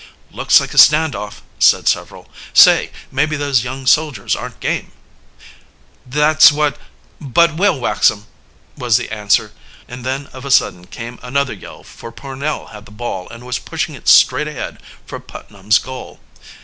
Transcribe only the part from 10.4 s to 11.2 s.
a sudden came